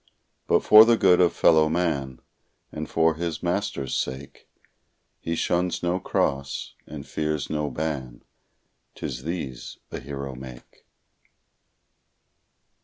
But 0.47 0.61
for 0.63 0.83
the 0.83 0.97
good 0.97 1.21
of 1.21 1.31
fellow 1.31 1.69
man, 1.69 2.21
And 2.71 2.89
for 2.89 3.13
his 3.13 3.43
Master's 3.43 3.93
sake, 3.95 4.47
He 5.19 5.35
shuns 5.35 5.83
no 5.83 5.99
cross, 5.99 6.73
and 6.87 7.05
fears 7.05 7.51
no 7.51 7.69
ban; 7.69 8.23
'Tis 8.95 9.21
these 9.25 9.77
a 9.91 9.99
hero 9.99 10.33
make. 10.33 10.85